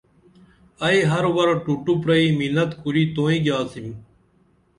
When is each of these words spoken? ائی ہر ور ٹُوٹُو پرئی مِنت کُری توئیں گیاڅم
ائی 0.85 0.99
ہر 1.11 1.25
ور 1.35 1.49
ٹُوٹُو 1.63 1.93
پرئی 2.01 2.27
مِنت 2.39 2.69
کُری 2.81 3.03
توئیں 3.13 3.41
گیاڅم 3.45 3.87